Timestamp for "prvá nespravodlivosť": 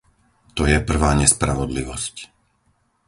0.89-2.15